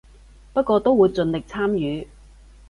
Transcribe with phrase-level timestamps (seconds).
[0.51, 2.07] 不過都會盡力參與